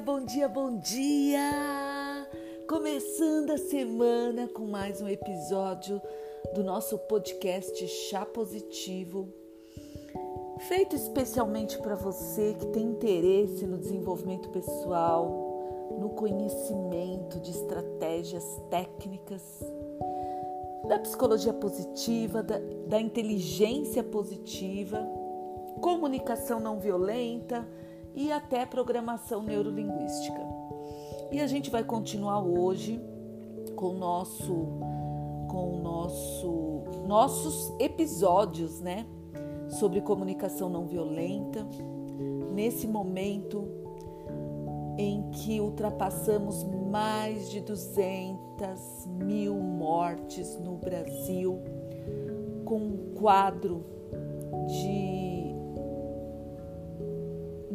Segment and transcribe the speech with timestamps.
[0.00, 2.26] bom dia, bom dia!
[2.66, 6.00] Começando a semana com mais um episódio
[6.54, 9.28] do nosso podcast Chá Positivo,
[10.68, 19.42] feito especialmente para você que tem interesse no desenvolvimento pessoal, no conhecimento de estratégias técnicas,
[20.88, 25.06] da psicologia positiva, da, da inteligência positiva,
[25.82, 27.68] comunicação não violenta
[28.14, 30.40] e até programação neurolinguística.
[31.30, 33.00] E a gente vai continuar hoje
[33.76, 34.68] com nosso
[35.48, 39.06] com o nosso nossos episódios, né,
[39.68, 41.66] sobre comunicação não violenta.
[42.52, 43.68] Nesse momento
[44.98, 51.58] em que ultrapassamos mais de 200 mil mortes no Brasil,
[52.64, 53.84] com um quadro
[54.66, 55.19] de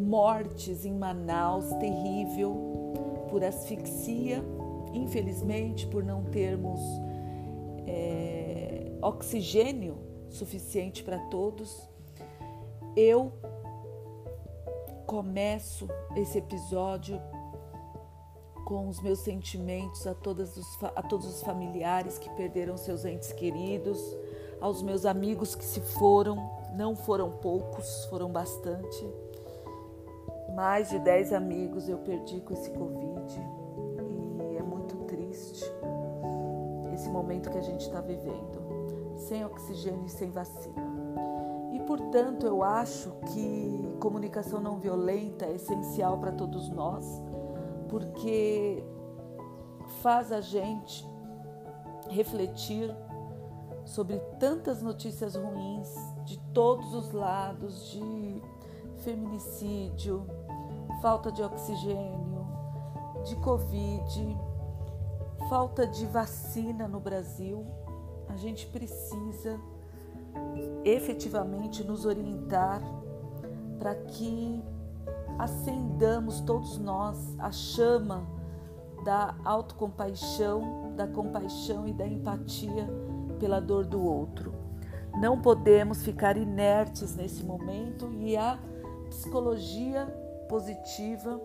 [0.05, 4.43] mortes em Manaus terrível por asfixia,
[4.93, 6.79] infelizmente por não termos
[7.87, 9.97] é, oxigênio
[10.29, 11.89] suficiente para todos.
[12.95, 13.33] Eu
[15.07, 17.19] começo esse episódio
[18.63, 23.99] com os meus sentimentos a, os, a todos os familiares que perderam seus entes queridos,
[24.61, 29.05] aos meus amigos que se foram, não foram poucos, foram bastante
[30.55, 33.41] mais de 10 amigos eu perdi com esse Covid
[34.53, 35.65] e é muito triste
[36.93, 40.81] esse momento que a gente está vivendo, sem oxigênio e sem vacina.
[41.73, 47.21] E portanto eu acho que comunicação não violenta é essencial para todos nós,
[47.89, 48.81] porque
[50.01, 51.05] faz a gente
[52.07, 52.95] refletir
[53.83, 58.41] sobre tantas notícias ruins de todos os lados, de
[59.03, 60.25] feminicídio,
[61.05, 62.47] falta de oxigênio,
[63.25, 64.37] de Covid,
[65.47, 67.63] falta de vacina no Brasil,
[68.27, 69.59] a gente precisa
[70.83, 72.81] efetivamente nos orientar
[73.77, 74.63] para que
[75.37, 78.25] acendamos todos nós a chama
[79.03, 82.89] da autocompaixão, da compaixão e da empatia
[83.39, 84.55] pela dor do outro.
[85.21, 88.57] Não podemos ficar inertes nesse momento e a
[89.11, 91.41] psicologia positiva,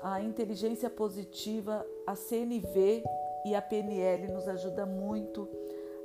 [0.00, 3.02] a inteligência positiva, a CNV
[3.44, 5.48] e a PNL nos ajuda muito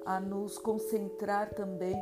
[0.06, 1.96] a nos concentrar também,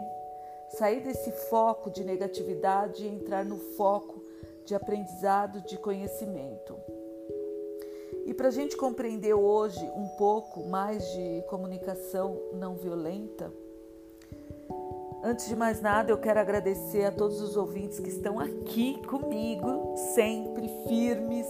[0.70, 4.24] sair desse foco de negatividade e entrar no foco
[4.66, 6.78] de aprendizado, de conhecimento.
[8.26, 13.52] E para a gente compreender hoje um pouco mais de comunicação não violenta,
[15.24, 19.96] Antes de mais nada, eu quero agradecer a todos os ouvintes que estão aqui comigo,
[20.16, 21.46] sempre firmes,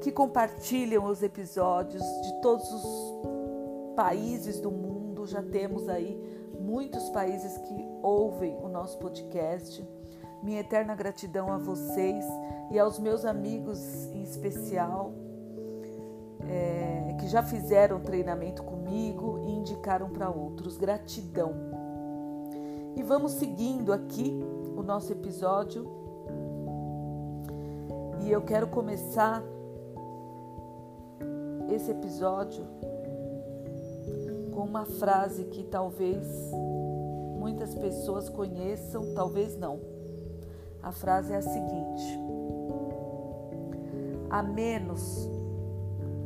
[0.00, 5.28] que compartilham os episódios de todos os países do mundo.
[5.28, 6.20] Já temos aí
[6.60, 9.86] muitos países que ouvem o nosso podcast.
[10.42, 12.24] Minha eterna gratidão a vocês
[12.72, 15.12] e aos meus amigos em especial,
[16.48, 20.76] é, que já fizeram treinamento comigo e indicaram para outros.
[20.76, 21.65] Gratidão.
[22.96, 24.32] E vamos seguindo aqui
[24.74, 25.86] o nosso episódio.
[28.24, 29.42] E eu quero começar
[31.68, 32.64] esse episódio
[34.54, 36.26] com uma frase que talvez
[37.38, 39.78] muitas pessoas conheçam, talvez não.
[40.82, 42.18] A frase é a seguinte:
[44.30, 45.28] A menos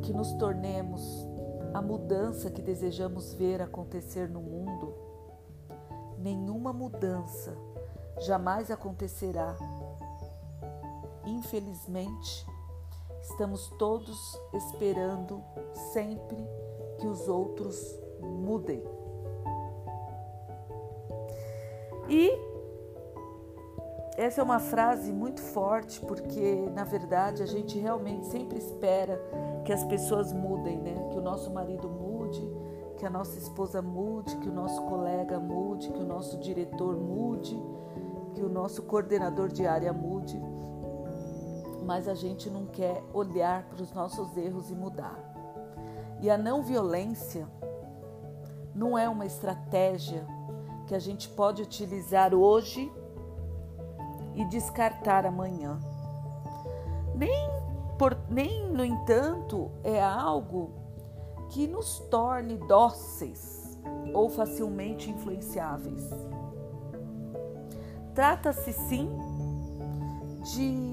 [0.03, 1.27] que nos tornemos
[1.73, 4.70] a mudança que desejamos ver acontecer no mundo,
[6.21, 7.57] nenhuma mudança
[8.19, 9.55] jamais acontecerá.
[11.25, 12.45] Infelizmente,
[13.21, 15.43] estamos todos esperando
[15.93, 16.37] sempre
[16.99, 18.83] que os outros mudem.
[22.07, 22.31] E
[24.17, 29.19] essa é uma frase muito forte porque, na verdade, a gente realmente sempre espera
[29.63, 31.09] que as pessoas mudem, né?
[31.11, 32.00] Que o nosso marido mude,
[33.01, 37.59] que a nossa esposa mude, que o nosso colega mude, que o nosso diretor mude,
[38.35, 40.39] que o nosso coordenador de área mude,
[41.83, 45.17] mas a gente não quer olhar para os nossos erros e mudar.
[46.21, 47.47] E a não violência
[48.75, 50.23] não é uma estratégia
[50.85, 52.93] que a gente pode utilizar hoje
[54.35, 55.79] e descartar amanhã.
[57.15, 57.49] Nem,
[57.97, 60.80] por, nem no entanto, é algo
[61.51, 63.77] que nos torne dóceis
[64.13, 66.09] ou facilmente influenciáveis.
[68.15, 69.09] Trata-se sim
[70.53, 70.91] de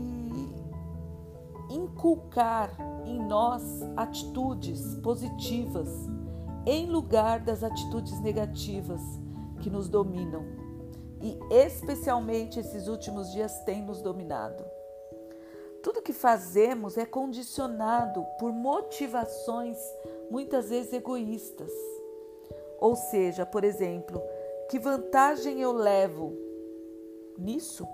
[1.71, 2.71] inculcar
[3.07, 3.63] em nós
[3.97, 5.89] atitudes positivas
[6.67, 9.01] em lugar das atitudes negativas
[9.61, 10.45] que nos dominam.
[11.21, 14.65] E especialmente esses últimos dias têm nos dominado.
[15.83, 19.79] Tudo que fazemos é condicionado por motivações
[20.31, 21.73] muitas vezes egoístas.
[22.81, 24.23] Ou seja, por exemplo,
[24.69, 26.33] que vantagem eu levo
[27.37, 27.87] nisso?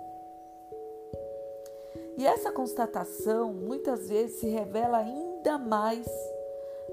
[2.17, 6.07] E essa constatação muitas vezes se revela ainda mais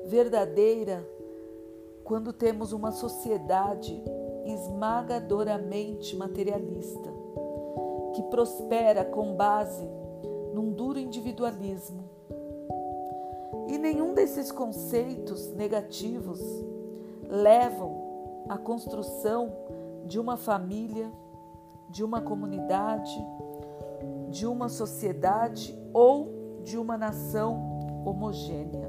[0.06, 1.06] verdadeira
[2.04, 4.04] quando temos uma sociedade
[4.46, 7.10] esmagadoramente materialista,
[8.16, 9.88] que prospera com base
[10.54, 12.11] num duro individualismo.
[13.82, 16.40] Nenhum desses conceitos negativos
[17.28, 19.52] levam à construção
[20.06, 21.12] de uma família,
[21.90, 23.12] de uma comunidade,
[24.30, 28.88] de uma sociedade ou de uma nação homogênea.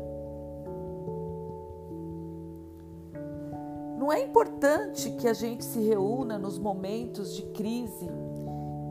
[3.96, 8.10] Não é importante que a gente se reúna nos momentos de crise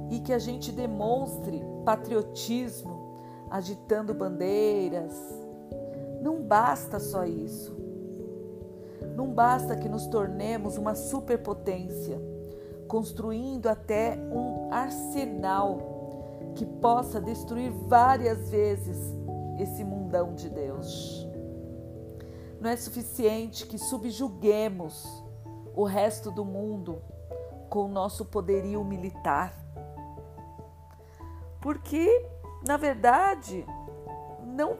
[0.10, 3.20] e que a gente demonstre patriotismo,
[3.52, 5.41] agitando bandeiras.
[6.22, 7.76] Não basta só isso.
[9.16, 12.22] Não basta que nos tornemos uma superpotência,
[12.88, 18.98] construindo até um arsenal que possa destruir várias vezes
[19.60, 21.28] esse mundão de Deus.
[22.60, 25.24] Não é suficiente que subjuguemos
[25.76, 27.02] o resto do mundo
[27.70, 29.58] com o nosso poderio militar.
[31.62, 32.28] Porque,
[32.68, 33.66] na verdade,
[34.46, 34.78] não,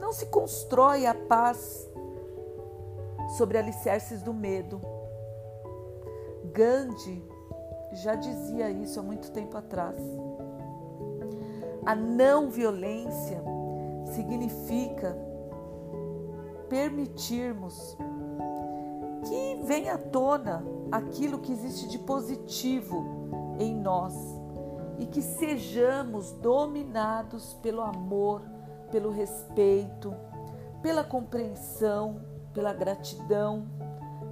[0.00, 1.88] não se constrói a paz
[3.36, 4.80] sobre alicerces do medo.
[6.52, 7.22] Gandhi
[7.92, 9.96] já dizia isso há muito tempo atrás.
[11.84, 13.42] A não violência
[14.06, 15.16] significa
[16.68, 17.96] permitirmos
[19.26, 24.14] que venha à tona aquilo que existe de positivo em nós
[24.98, 28.42] e que sejamos dominados pelo amor,
[28.90, 30.14] pelo respeito,
[30.82, 32.20] pela compreensão,
[32.52, 33.68] pela gratidão,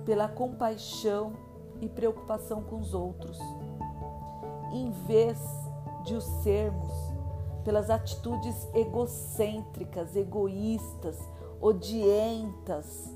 [0.04, 1.32] pela compaixão
[1.80, 3.38] e preocupação com os outros,
[4.72, 5.38] em vez
[6.04, 6.92] de o sermos
[7.64, 11.16] pelas atitudes egocêntricas, egoístas,
[11.60, 13.14] odientas,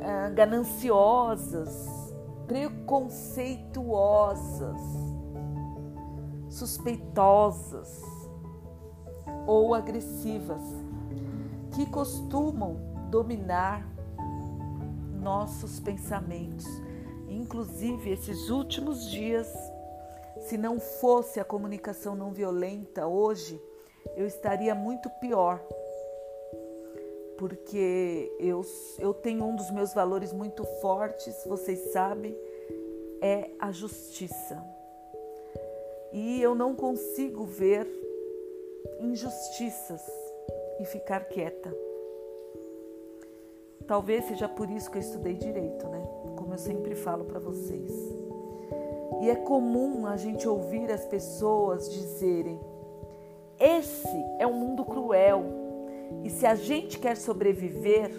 [0.00, 2.14] ah, gananciosas,
[2.46, 4.80] preconceituosas,
[6.48, 8.11] suspeitosas
[9.46, 10.62] ou agressivas,
[11.74, 12.76] que costumam
[13.10, 13.86] dominar
[15.20, 16.66] nossos pensamentos.
[17.28, 19.48] Inclusive, esses últimos dias,
[20.40, 23.60] se não fosse a comunicação não violenta hoje,
[24.16, 25.60] eu estaria muito pior.
[27.38, 28.62] Porque eu,
[28.98, 32.36] eu tenho um dos meus valores muito fortes, vocês sabem,
[33.20, 34.62] é a justiça.
[36.12, 37.86] E eu não consigo ver
[39.00, 40.02] injustiças
[40.80, 41.74] e ficar quieta.
[43.86, 46.02] Talvez seja por isso que eu estudei direito, né?
[46.36, 47.92] Como eu sempre falo para vocês.
[49.20, 52.60] E é comum a gente ouvir as pessoas dizerem:
[53.58, 54.08] esse
[54.38, 55.44] é um mundo cruel.
[56.24, 58.10] E se a gente quer sobreviver,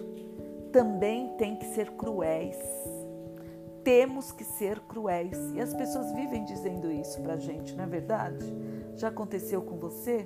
[0.72, 2.58] também tem que ser cruéis.
[3.84, 5.38] Temos que ser cruéis.
[5.54, 8.46] E as pessoas vivem dizendo isso pra gente, não é verdade?
[8.96, 10.24] Já aconteceu com você?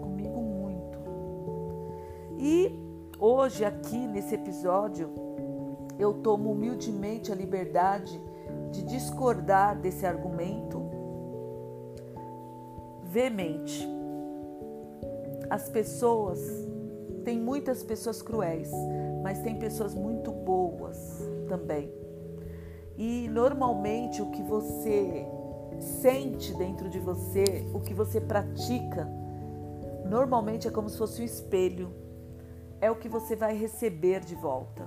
[0.00, 0.98] Comigo muito.
[2.38, 2.74] E
[3.18, 5.10] hoje, aqui nesse episódio,
[5.98, 8.20] eu tomo humildemente a liberdade
[8.70, 10.82] de discordar desse argumento
[13.04, 13.88] veemente.
[15.50, 16.40] As pessoas,
[17.24, 18.70] tem muitas pessoas cruéis,
[19.22, 21.97] mas tem pessoas muito boas também.
[22.98, 25.24] E normalmente o que você
[26.02, 29.08] sente dentro de você, o que você pratica,
[30.04, 31.94] normalmente é como se fosse um espelho.
[32.80, 34.84] É o que você vai receber de volta.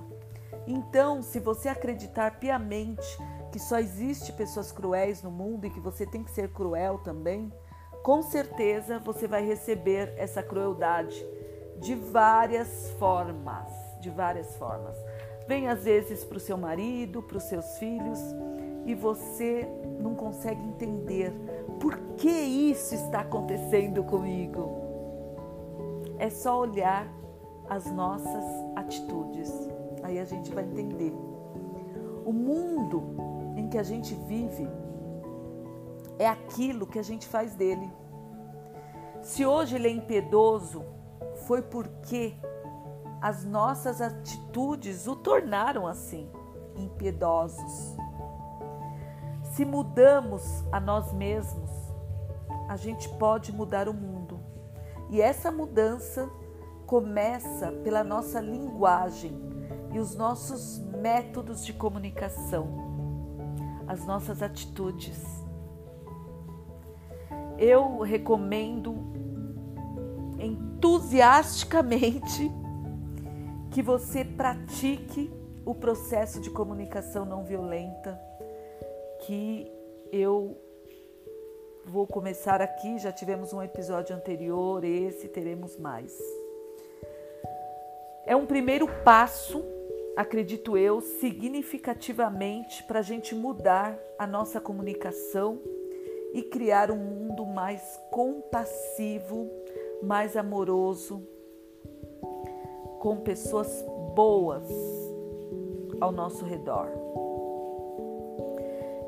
[0.66, 3.18] Então, se você acreditar piamente
[3.50, 7.50] que só existe pessoas cruéis no mundo e que você tem que ser cruel também,
[8.02, 11.24] com certeza você vai receber essa crueldade
[11.78, 13.68] de várias formas,
[14.00, 14.96] de várias formas.
[15.52, 18.18] Vem às vezes para o seu marido, para os seus filhos,
[18.86, 19.68] e você
[20.00, 21.30] não consegue entender
[21.78, 24.80] por que isso está acontecendo comigo.
[26.18, 27.06] É só olhar
[27.68, 28.42] as nossas
[28.76, 29.52] atitudes,
[30.02, 31.12] aí a gente vai entender.
[32.24, 34.66] O mundo em que a gente vive
[36.18, 37.92] é aquilo que a gente faz dele.
[39.20, 40.82] Se hoje ele é impiedoso,
[41.46, 42.36] foi porque
[43.22, 46.28] as nossas atitudes o tornaram assim,
[46.76, 47.96] impiedosos.
[49.44, 51.70] Se mudamos a nós mesmos,
[52.68, 54.40] a gente pode mudar o mundo.
[55.08, 56.28] E essa mudança
[56.84, 59.40] começa pela nossa linguagem
[59.92, 62.66] e os nossos métodos de comunicação,
[63.86, 65.22] as nossas atitudes.
[67.56, 68.96] Eu recomendo
[70.40, 72.50] entusiasticamente
[73.72, 75.32] que você pratique
[75.64, 78.20] o processo de comunicação não violenta
[79.20, 79.72] que
[80.12, 80.60] eu
[81.86, 82.98] vou começar aqui.
[82.98, 86.14] Já tivemos um episódio anterior, esse teremos mais.
[88.26, 89.64] É um primeiro passo,
[90.18, 95.58] acredito eu, significativamente para a gente mudar a nossa comunicação
[96.34, 99.50] e criar um mundo mais compassivo,
[100.02, 101.26] mais amoroso,
[103.02, 104.62] com pessoas boas
[106.00, 106.88] ao nosso redor.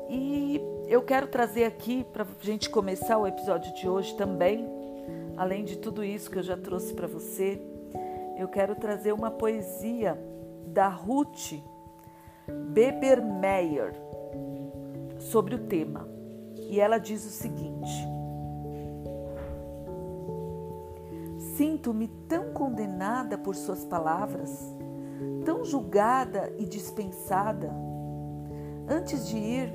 [0.09, 4.67] E eu quero trazer aqui para a gente começar o episódio de hoje também,
[5.37, 7.61] além de tudo isso que eu já trouxe para você,
[8.37, 10.19] eu quero trazer uma poesia
[10.67, 11.53] da Ruth
[12.73, 13.95] Bebermeyer
[15.19, 16.05] sobre o tema.
[16.69, 18.14] E ela diz o seguinte:
[21.55, 24.51] Sinto-me tão condenada por suas palavras,
[25.45, 27.71] tão julgada e dispensada.
[28.89, 29.73] Antes de ir,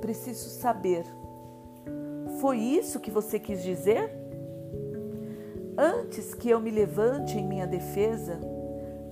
[0.00, 1.04] preciso saber.
[2.40, 4.10] Foi isso que você quis dizer?
[5.76, 8.40] Antes que eu me levante em minha defesa,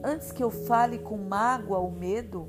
[0.03, 2.49] antes que eu fale com mágoa ou medo,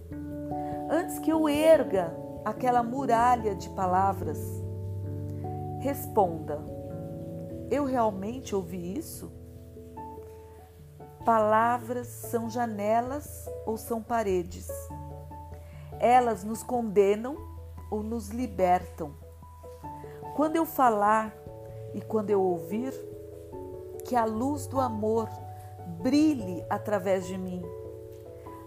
[0.90, 4.40] antes que eu erga aquela muralha de palavras,
[5.82, 6.60] responda:
[7.70, 9.39] eu realmente ouvi isso?
[11.26, 14.68] Palavras são janelas ou são paredes?
[16.00, 17.36] Elas nos condenam
[17.92, 19.14] ou nos libertam.
[20.36, 21.36] Quando eu falar
[21.94, 22.94] e quando eu ouvir,
[24.06, 25.30] que a luz do amor
[26.02, 27.64] brilhe através de mim.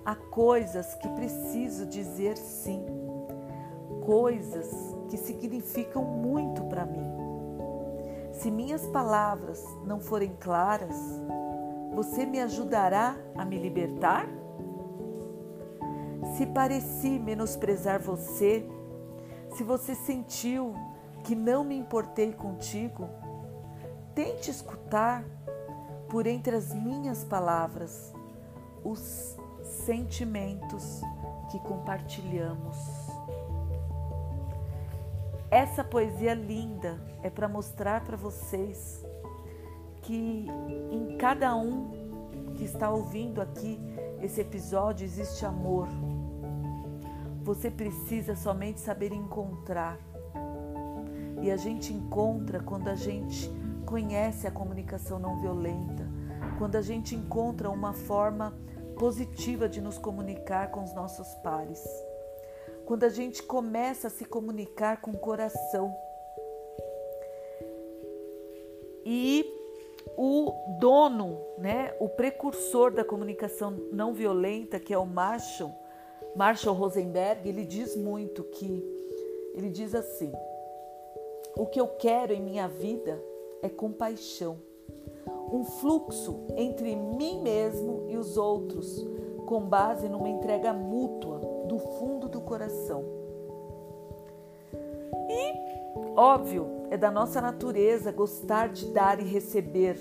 [0.04, 2.84] Há coisas que preciso dizer sim,
[4.04, 4.68] coisas
[5.08, 7.10] que significam muito para mim.
[8.32, 10.96] Se minhas palavras não forem claras,
[11.92, 14.26] você me ajudará a me libertar?
[16.36, 18.66] Se pareci menosprezar você,
[19.54, 20.74] se você sentiu
[21.24, 23.08] que não me importei contigo,
[24.14, 25.24] tente escutar
[26.08, 28.12] por entre as minhas palavras
[28.84, 31.00] os sentimentos
[31.50, 32.76] que compartilhamos.
[35.50, 39.04] Essa poesia linda é para mostrar para vocês
[40.02, 40.46] que
[40.90, 43.80] em cada um que está ouvindo aqui
[44.20, 45.88] esse episódio existe amor
[47.42, 49.98] você precisa somente saber encontrar.
[51.42, 53.50] E a gente encontra quando a gente
[53.84, 56.06] conhece a comunicação não violenta,
[56.58, 58.56] quando a gente encontra uma forma
[58.96, 61.82] positiva de nos comunicar com os nossos pares,
[62.86, 65.92] quando a gente começa a se comunicar com o coração.
[69.04, 69.44] E
[70.24, 75.72] o dono, né, o precursor da comunicação não violenta, que é o Marshall,
[76.36, 78.84] Marshall Rosenberg, ele diz muito que
[79.52, 80.32] ele diz assim:
[81.56, 83.20] O que eu quero em minha vida
[83.62, 84.58] é compaixão,
[85.52, 89.04] um fluxo entre mim mesmo e os outros,
[89.46, 93.04] com base numa entrega mútua do fundo do coração.
[95.28, 99.96] E, óbvio, é da nossa natureza gostar de dar e receber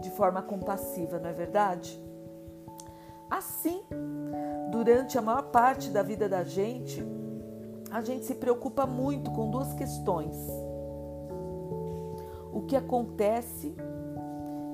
[0.00, 2.02] de forma compassiva, não é verdade?
[3.30, 3.82] Assim,
[4.70, 7.04] durante a maior parte da vida da gente,
[7.90, 10.34] a gente se preocupa muito com duas questões.
[12.50, 13.74] O que acontece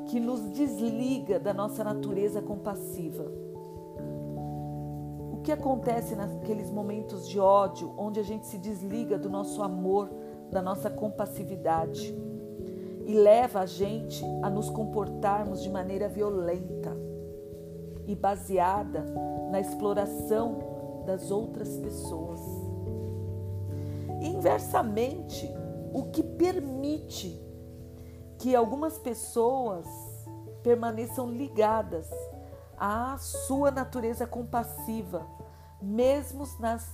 [0.06, 3.24] que nos desliga da nossa natureza compassiva.
[5.32, 10.10] O que acontece naqueles momentos de ódio onde a gente se desliga do nosso amor,
[10.50, 12.14] da nossa compassividade
[13.06, 16.96] e leva a gente a nos comportarmos de maneira violenta
[18.06, 19.04] e baseada
[19.50, 20.58] na exploração
[21.06, 22.40] das outras pessoas.
[24.20, 25.50] Inversamente,
[25.92, 27.40] o que permite
[28.38, 29.86] que algumas pessoas
[30.62, 32.08] permaneçam ligadas
[32.76, 35.26] à sua natureza compassiva,
[35.80, 36.86] mesmo nas,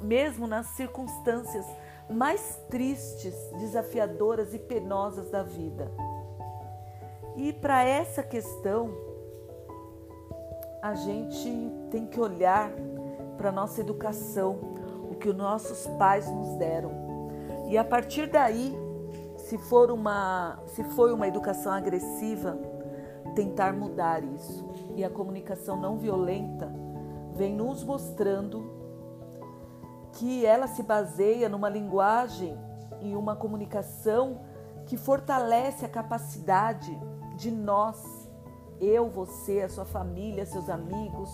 [0.00, 1.66] mesmo nas circunstâncias
[2.10, 5.90] mais tristes, desafiadoras e penosas da vida.
[7.36, 8.90] E para essa questão,
[10.82, 12.72] a gente tem que olhar
[13.36, 14.58] para a nossa educação,
[15.10, 16.90] o que os nossos pais nos deram.
[17.68, 18.76] E a partir daí,
[19.36, 22.58] se for uma, se foi uma educação agressiva,
[23.34, 24.68] tentar mudar isso.
[24.96, 26.72] E a comunicação não violenta
[27.34, 28.77] vem nos mostrando
[30.18, 32.58] que ela se baseia numa linguagem
[33.00, 34.40] e uma comunicação
[34.84, 36.98] que fortalece a capacidade
[37.36, 38.28] de nós
[38.80, 41.30] eu, você, a sua família, seus amigos,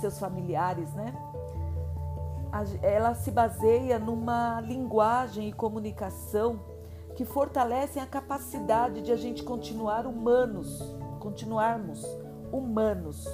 [0.00, 1.14] seus familiares, né?
[2.82, 6.60] Ela se baseia numa linguagem e comunicação
[7.14, 10.80] que fortalecem a capacidade de a gente continuar humanos,
[11.20, 12.04] continuarmos
[12.52, 13.28] humanos,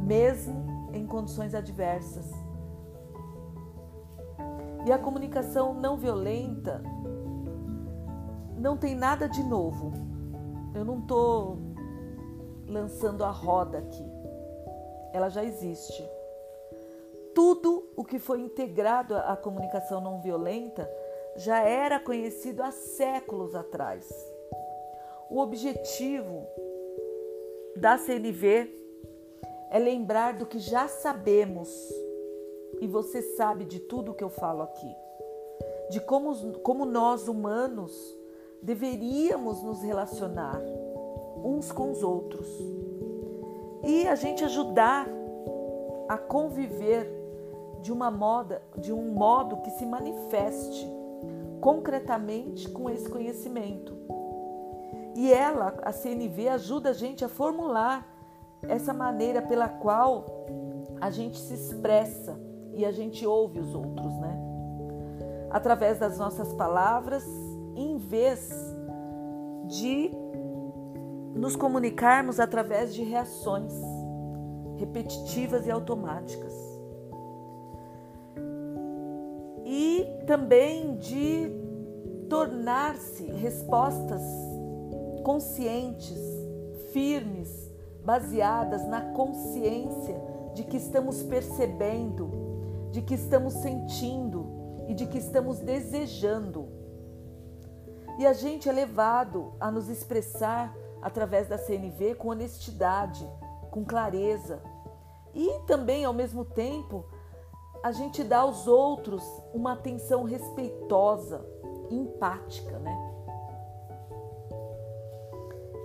[0.00, 2.41] mesmo em condições adversas.
[4.84, 6.82] E a comunicação não violenta
[8.58, 9.92] não tem nada de novo.
[10.74, 11.58] Eu não estou
[12.66, 14.04] lançando a roda aqui.
[15.12, 16.08] Ela já existe.
[17.34, 20.88] Tudo o que foi integrado à comunicação não violenta
[21.36, 24.08] já era conhecido há séculos atrás.
[25.30, 26.46] O objetivo
[27.76, 28.70] da CNV
[29.70, 31.68] é lembrar do que já sabemos,
[32.82, 34.92] e você sabe de tudo que eu falo aqui,
[35.88, 37.92] de como, como nós humanos
[38.60, 40.60] deveríamos nos relacionar
[41.44, 42.48] uns com os outros.
[43.84, 45.06] E a gente ajudar
[46.08, 47.08] a conviver
[47.82, 50.84] de uma moda, de um modo que se manifeste
[51.60, 53.96] concretamente com esse conhecimento.
[55.14, 58.12] E ela, a CNV, ajuda a gente a formular
[58.62, 60.26] essa maneira pela qual
[61.00, 64.38] a gente se expressa e a gente ouve os outros, né?
[65.50, 67.24] Através das nossas palavras,
[67.76, 68.50] em vez
[69.66, 70.10] de
[71.34, 73.72] nos comunicarmos através de reações
[74.76, 76.52] repetitivas e automáticas.
[79.64, 81.50] E também de
[82.28, 84.22] tornar-se respostas
[85.22, 86.18] conscientes,
[86.92, 87.70] firmes,
[88.04, 90.20] baseadas na consciência
[90.54, 92.30] de que estamos percebendo,
[92.92, 94.46] de que estamos sentindo
[94.86, 96.68] e de que estamos desejando.
[98.18, 103.28] E a gente é levado a nos expressar através da CNV com honestidade,
[103.70, 104.62] com clareza.
[105.34, 107.06] E também, ao mesmo tempo,
[107.82, 109.24] a gente dá aos outros
[109.54, 111.44] uma atenção respeitosa,
[111.90, 113.12] empática, né?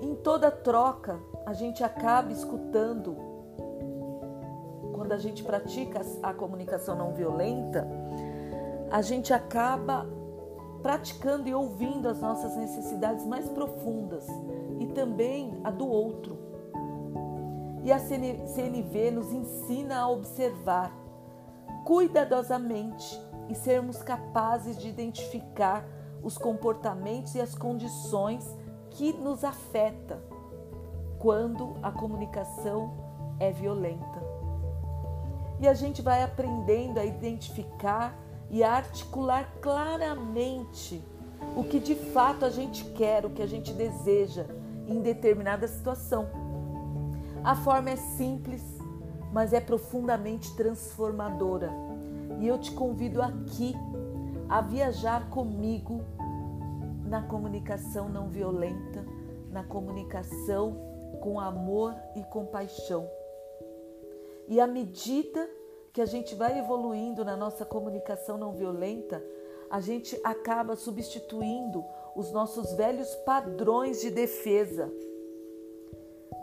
[0.02, 3.27] Em toda troca, a gente acaba escutando.
[5.08, 7.88] Quando a gente pratica a comunicação não violenta,
[8.92, 10.06] a gente acaba
[10.84, 14.28] praticando e ouvindo as nossas necessidades mais profundas
[14.82, 16.38] e também a do outro.
[17.86, 20.92] E a CNV nos ensina a observar
[21.86, 23.18] cuidadosamente
[23.48, 25.88] e sermos capazes de identificar
[26.22, 28.46] os comportamentos e as condições
[28.90, 30.22] que nos afeta
[31.18, 32.92] quando a comunicação
[33.40, 34.27] é violenta.
[35.60, 38.18] E a gente vai aprendendo a identificar
[38.50, 41.04] e a articular claramente
[41.56, 44.46] o que de fato a gente quer, o que a gente deseja
[44.88, 46.28] em determinada situação.
[47.44, 48.64] A forma é simples,
[49.34, 51.72] mas é profundamente transformadora.
[52.40, 53.76] E eu te convido aqui
[54.50, 56.02] a viajar comigo
[57.06, 59.06] na comunicação não violenta,
[59.52, 60.78] na comunicação
[61.22, 63.08] com amor e compaixão.
[64.48, 65.50] E à medida
[65.92, 69.24] que a gente vai evoluindo na nossa comunicação não violenta,
[69.70, 71.84] a gente acaba substituindo
[72.16, 74.92] os nossos velhos padrões de defesa,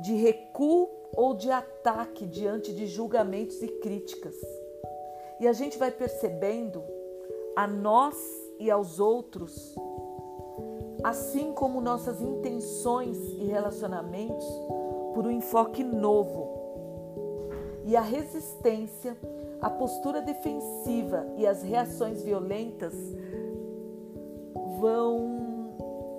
[0.02, 4.36] de recuo ou de ataque diante de julgamentos e críticas.
[5.40, 6.82] E a gente vai percebendo
[7.56, 8.16] a nós
[8.58, 9.74] e aos outros,
[11.02, 14.44] assim como nossas intenções e relacionamentos,
[15.14, 16.63] por um enfoque novo.
[17.84, 19.16] E a resistência,
[19.60, 22.94] a postura defensiva e as reações violentas
[24.80, 25.34] vão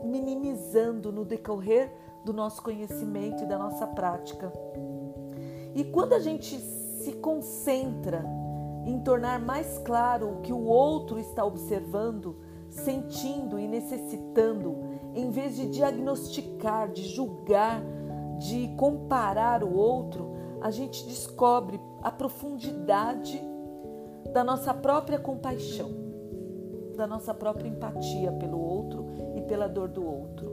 [0.03, 1.91] minimizando no decorrer
[2.23, 4.51] do nosso conhecimento e da nossa prática.
[5.73, 8.25] E quando a gente se concentra
[8.85, 12.35] em tornar mais claro o que o outro está observando,
[12.69, 14.77] sentindo e necessitando,
[15.13, 17.81] em vez de diagnosticar, de julgar,
[18.37, 20.34] de comparar o outro,
[20.65, 23.39] a gente descobre a profundidade
[24.33, 25.91] da nossa própria compaixão,
[26.97, 30.51] da nossa própria empatia pelo outro e pela dor do outro.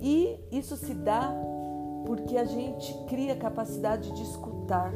[0.00, 1.32] E isso se dá
[2.06, 4.92] porque a gente cria a capacidade de escutar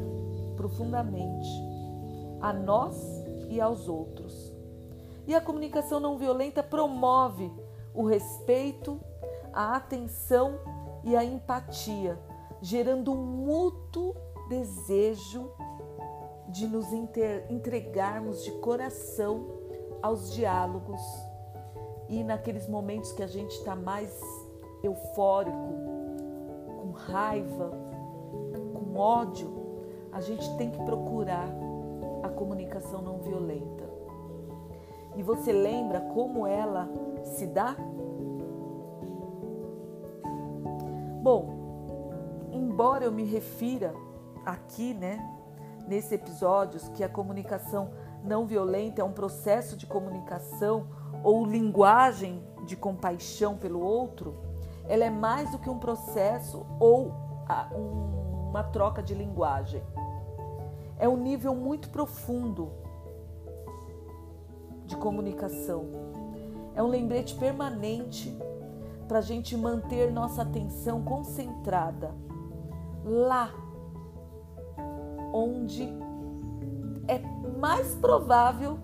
[0.57, 1.47] profundamente
[2.41, 3.01] a nós
[3.49, 4.51] e aos outros.
[5.25, 7.49] E a comunicação não violenta promove
[7.93, 8.99] o respeito,
[9.53, 10.59] a atenção
[11.05, 12.19] e a empatia,
[12.63, 14.15] gerando um mútuo
[14.47, 15.51] desejo
[16.47, 16.87] de nos
[17.49, 19.45] entregarmos de coração
[20.01, 21.01] aos diálogos
[22.07, 24.17] e naqueles momentos que a gente está mais
[24.81, 25.73] eufórico,
[26.79, 27.69] com raiva,
[28.73, 29.49] com ódio,
[30.13, 31.49] a gente tem que procurar
[32.23, 33.83] a comunicação não violenta.
[35.17, 36.89] E você lembra como ela
[37.25, 37.75] se dá?
[41.21, 41.52] Bom,
[42.73, 43.93] embora eu me refira
[44.43, 45.23] aqui, né,
[45.87, 47.91] nesse episódio, que a comunicação
[48.23, 50.87] não violenta é um processo de comunicação
[51.23, 54.39] ou linguagem de compaixão pelo outro,
[54.87, 57.13] ela é mais do que um processo ou
[58.49, 59.83] uma troca de linguagem.
[60.97, 62.71] É um nível muito profundo
[64.87, 65.89] de comunicação.
[66.73, 68.35] É um lembrete permanente
[69.07, 72.22] para a gente manter nossa atenção concentrada
[73.05, 73.53] lá
[75.33, 75.83] onde
[77.07, 77.19] é
[77.57, 78.77] mais provável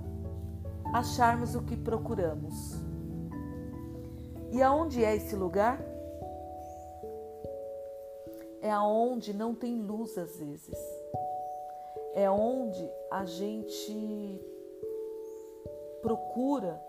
[0.93, 2.75] acharmos o que procuramos.
[4.51, 5.79] E aonde é esse lugar?
[8.61, 10.77] É aonde não tem luz às vezes.
[12.13, 14.41] É onde a gente
[16.01, 16.81] procura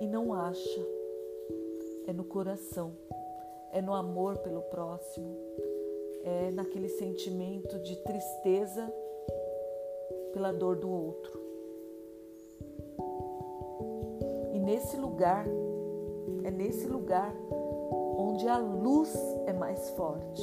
[0.00, 0.80] e não acha.
[2.06, 2.92] É no coração,
[3.72, 5.36] é no amor pelo próximo,
[6.24, 8.92] é naquele sentimento de tristeza
[10.32, 11.40] pela dor do outro.
[14.54, 15.46] E nesse lugar,
[16.44, 17.34] é nesse lugar
[18.16, 19.14] onde a luz
[19.46, 20.42] é mais forte.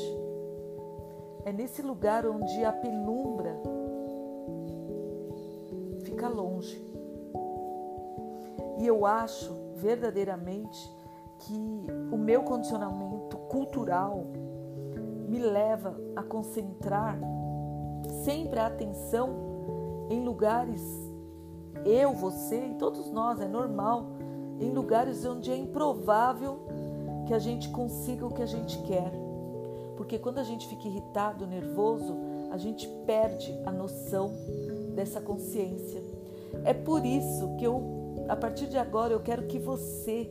[1.46, 3.56] É nesse lugar onde a penumbra
[6.04, 6.80] fica longe.
[8.80, 10.90] E eu acho verdadeiramente
[11.40, 14.26] que o meu condicionamento cultural
[15.30, 17.20] me leva a concentrar
[18.24, 19.30] sempre a atenção
[20.10, 20.82] em lugares,
[21.86, 24.08] eu, você e todos nós, é normal,
[24.60, 26.60] em lugares onde é improvável
[27.28, 29.12] que a gente consiga o que a gente quer.
[29.96, 32.18] Porque quando a gente fica irritado, nervoso,
[32.50, 34.34] a gente perde a noção
[34.96, 36.02] dessa consciência.
[36.66, 40.28] É por isso que eu, a partir de agora, eu quero que você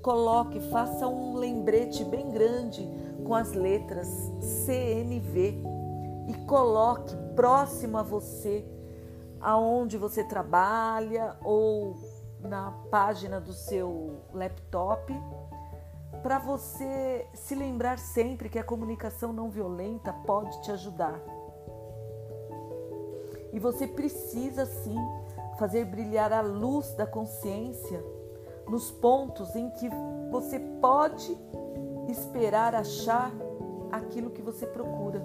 [0.00, 2.88] coloque, faça um lembrete bem grande
[3.24, 4.08] com as letras
[4.40, 5.62] CNV
[6.28, 8.64] e coloque próximo a você
[9.40, 11.96] aonde você trabalha ou
[12.40, 15.12] na página do seu laptop,
[16.22, 21.20] para você se lembrar sempre que a comunicação não violenta pode te ajudar.
[23.52, 24.98] E você precisa sim
[25.58, 28.02] fazer brilhar a luz da consciência
[28.68, 29.88] nos pontos em que
[30.30, 31.36] você pode
[32.08, 33.32] esperar achar
[33.90, 35.22] aquilo que você procura.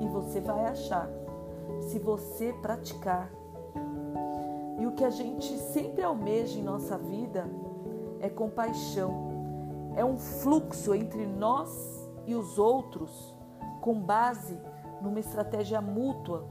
[0.00, 1.08] E você vai achar
[1.80, 3.30] se você praticar.
[4.78, 7.46] E o que a gente sempre almeja em nossa vida
[8.20, 9.30] é compaixão.
[9.96, 13.34] É um fluxo entre nós e os outros
[13.80, 14.58] com base
[15.00, 16.46] numa estratégia mútua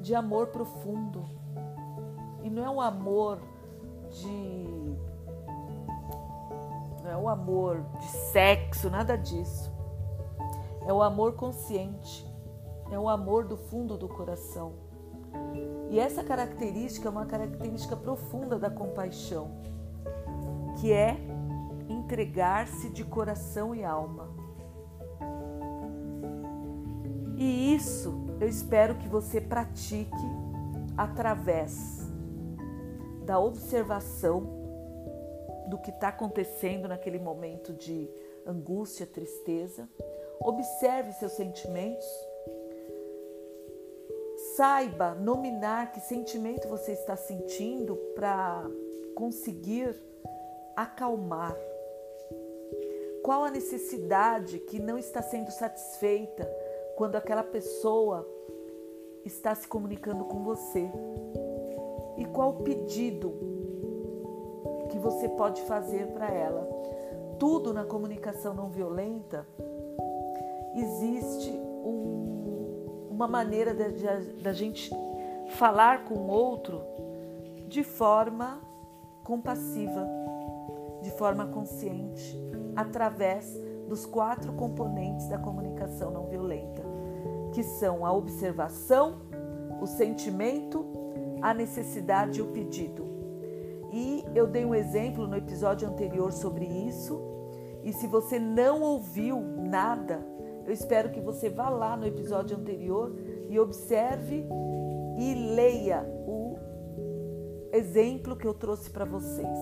[0.00, 1.24] de amor profundo.
[2.42, 3.38] E não é um amor
[4.10, 4.96] de
[7.12, 9.72] é o amor de sexo, nada disso.
[10.86, 12.32] É o amor consciente
[12.94, 14.74] é o amor do fundo do coração.
[15.90, 19.50] E essa característica é uma característica profunda da compaixão,
[20.78, 21.16] que é
[21.88, 24.28] entregar-se de coração e alma.
[27.36, 30.10] E isso eu espero que você pratique
[30.96, 32.06] através
[33.24, 34.61] da observação
[35.72, 38.06] do que está acontecendo naquele momento de
[38.46, 39.88] angústia, tristeza.
[40.38, 42.06] Observe seus sentimentos
[44.56, 48.62] Saiba nominar que sentimento você está sentindo para
[49.14, 49.94] conseguir
[50.76, 51.56] acalmar.
[53.22, 56.44] Qual a necessidade que não está sendo satisfeita
[56.96, 58.28] quando aquela pessoa
[59.24, 60.90] está se comunicando com você?
[62.18, 63.51] E qual o pedido
[64.92, 66.68] que você pode fazer para ela?
[67.38, 69.46] Tudo na comunicação não violenta
[70.76, 72.12] existe um
[73.10, 73.72] uma maneira
[74.42, 74.90] da gente
[75.50, 76.82] falar com o outro
[77.68, 78.60] de forma
[79.22, 80.08] compassiva,
[81.02, 82.36] de forma consciente
[82.74, 83.46] através
[83.86, 86.82] dos quatro componentes da comunicação não violenta,
[87.52, 89.20] que são a observação,
[89.80, 90.84] o sentimento,
[91.40, 93.11] a necessidade e o pedido.
[94.34, 97.20] Eu dei um exemplo no episódio anterior sobre isso.
[97.82, 100.24] E se você não ouviu nada,
[100.64, 103.14] eu espero que você vá lá no episódio anterior
[103.48, 104.46] e observe
[105.18, 106.56] e leia o
[107.72, 109.58] exemplo que eu trouxe para vocês.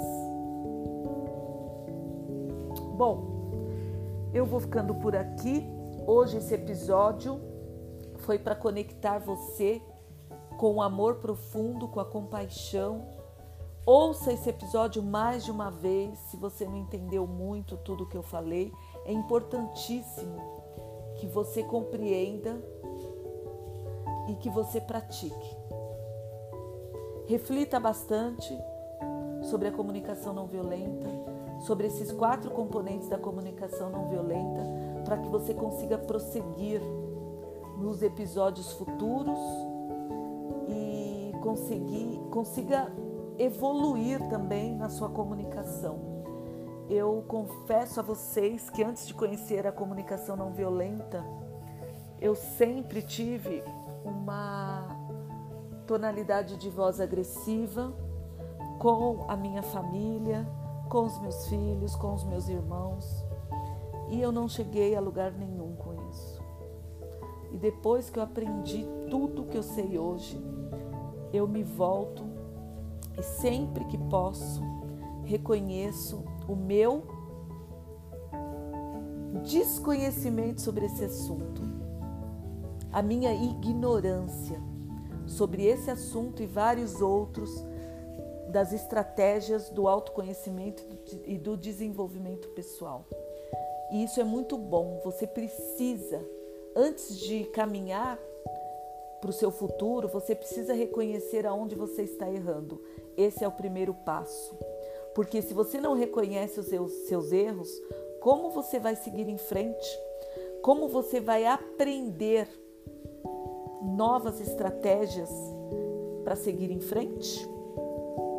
[2.96, 5.66] Bom, eu vou ficando por aqui.
[6.06, 7.40] Hoje esse episódio
[8.18, 9.80] foi para conectar você
[10.58, 13.19] com o amor profundo, com a compaixão.
[13.92, 18.22] Ouça esse episódio mais de uma vez, se você não entendeu muito tudo que eu
[18.22, 18.72] falei.
[19.04, 20.38] É importantíssimo
[21.16, 22.56] que você compreenda
[24.28, 25.56] e que você pratique.
[27.26, 28.56] Reflita bastante
[29.42, 31.08] sobre a comunicação não violenta,
[31.66, 34.62] sobre esses quatro componentes da comunicação não violenta,
[35.04, 36.80] para que você consiga prosseguir
[37.76, 39.40] nos episódios futuros
[41.40, 42.92] conseguir, consiga
[43.40, 45.98] evoluir também na sua comunicação.
[46.90, 51.24] Eu confesso a vocês que antes de conhecer a comunicação não violenta,
[52.20, 53.64] eu sempre tive
[54.04, 54.86] uma
[55.86, 57.94] tonalidade de voz agressiva
[58.78, 60.46] com a minha família,
[60.90, 63.24] com os meus filhos, com os meus irmãos.
[64.10, 66.42] E eu não cheguei a lugar nenhum com isso.
[67.52, 70.38] E depois que eu aprendi tudo que eu sei hoje,
[71.32, 72.29] eu me volto
[73.20, 74.62] e sempre que posso
[75.24, 77.02] reconheço o meu
[79.44, 81.60] desconhecimento sobre esse assunto,
[82.90, 84.58] a minha ignorância
[85.26, 87.50] sobre esse assunto e vários outros
[88.48, 90.82] das estratégias do autoconhecimento
[91.24, 93.06] e do desenvolvimento pessoal.
[93.92, 94.98] E isso é muito bom.
[95.04, 96.26] Você precisa,
[96.74, 98.18] antes de caminhar
[99.20, 102.80] para o seu futuro, você precisa reconhecer aonde você está errando.
[103.16, 104.56] Esse é o primeiro passo.
[105.14, 107.70] Porque se você não reconhece os seus, seus erros,
[108.20, 109.98] como você vai seguir em frente?
[110.62, 112.48] Como você vai aprender
[113.82, 115.30] novas estratégias
[116.24, 117.48] para seguir em frente?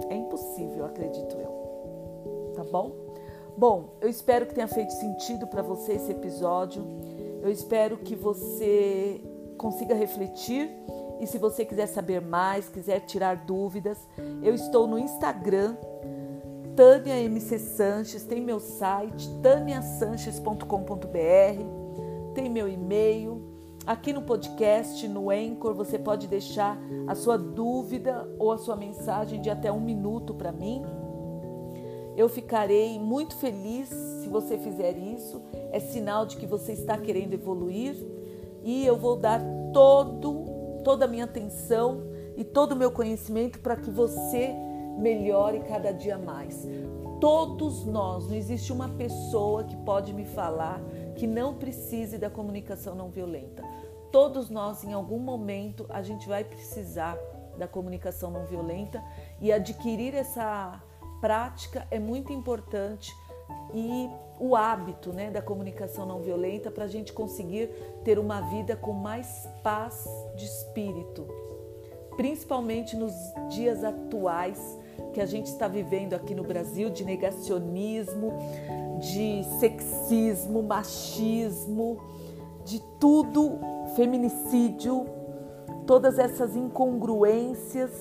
[0.09, 2.53] É impossível, acredito eu.
[2.55, 2.91] Tá bom?
[3.57, 6.83] Bom, eu espero que tenha feito sentido para você esse episódio.
[7.41, 9.21] Eu espero que você
[9.61, 10.71] consiga refletir.
[11.19, 13.99] E se você quiser saber mais, quiser tirar dúvidas,
[14.41, 15.77] eu estou no Instagram,
[16.75, 23.49] Tânia MC Sanches, tem meu site, taniasanches.com.br, tem meu e-mail.
[23.85, 29.41] Aqui no podcast, no Anchor, você pode deixar a sua dúvida ou a sua mensagem
[29.41, 30.81] de até um minuto para mim.
[32.17, 35.41] Eu ficarei muito feliz se você fizer isso.
[35.71, 37.95] É sinal de que você está querendo evoluir
[38.63, 39.41] e eu vou dar
[39.73, 42.03] todo, toda a minha atenção
[42.35, 44.53] e todo o meu conhecimento para que você
[44.97, 46.67] melhore cada dia mais.
[47.19, 50.81] Todos nós, não existe uma pessoa que pode me falar
[51.15, 53.63] que não precise da comunicação não violenta.
[54.11, 57.17] Todos nós, em algum momento, a gente vai precisar
[57.57, 59.03] da comunicação não violenta
[59.39, 60.81] e adquirir essa
[61.21, 63.13] prática é muito importante
[63.73, 64.09] e
[64.39, 67.67] o hábito né, da comunicação não violenta para a gente conseguir
[68.03, 71.27] ter uma vida com mais paz de espírito,
[72.17, 73.13] principalmente nos
[73.49, 74.79] dias atuais
[75.13, 78.33] que a gente está vivendo aqui no Brasil de negacionismo,
[78.99, 81.99] de sexismo, machismo,
[82.65, 83.59] de tudo,
[83.95, 85.05] feminicídio,
[85.85, 87.91] todas essas incongruências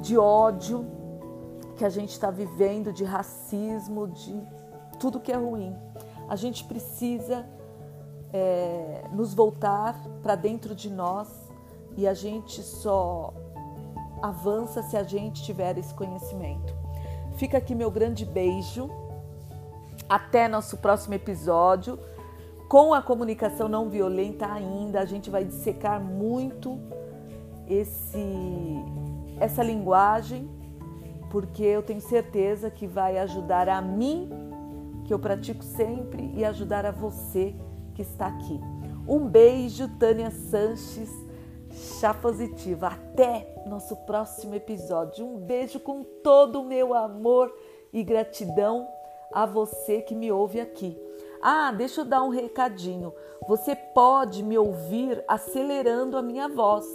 [0.00, 1.01] de ódio
[1.82, 4.40] que a gente está vivendo, de racismo, de
[5.00, 5.76] tudo que é ruim.
[6.28, 7.44] A gente precisa
[8.32, 11.28] é, nos voltar para dentro de nós
[11.96, 13.34] e a gente só
[14.22, 16.72] avança se a gente tiver esse conhecimento.
[17.34, 18.88] Fica aqui meu grande beijo.
[20.08, 21.98] Até nosso próximo episódio.
[22.68, 26.78] Com a comunicação não violenta ainda, a gente vai dissecar muito
[27.66, 28.84] esse
[29.40, 30.48] essa linguagem,
[31.32, 34.30] porque eu tenho certeza que vai ajudar a mim
[35.06, 37.54] que eu pratico sempre e ajudar a você
[37.94, 38.60] que está aqui.
[39.08, 41.10] Um beijo, Tânia Sanches,
[41.98, 42.88] chá positiva.
[42.88, 45.26] Até nosso próximo episódio.
[45.26, 47.50] Um beijo com todo o meu amor
[47.94, 48.86] e gratidão
[49.32, 51.00] a você que me ouve aqui.
[51.40, 53.10] Ah, deixa eu dar um recadinho.
[53.48, 56.86] Você pode me ouvir acelerando a minha voz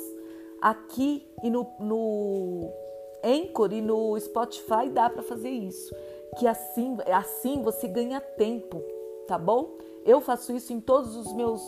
[0.62, 2.87] aqui e no, no
[3.24, 5.94] Anchor e no Spotify dá para fazer isso.
[6.38, 8.82] que assim, assim você ganha tempo,
[9.28, 9.78] tá bom?
[10.06, 11.62] Eu faço isso em todos os meus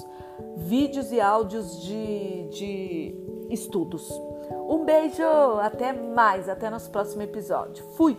[0.58, 3.16] vídeos e áudios de, de
[3.50, 4.10] estudos.
[4.70, 5.24] Um beijo,
[5.62, 7.84] até mais, até nosso próximo episódio.
[7.96, 8.18] Fui!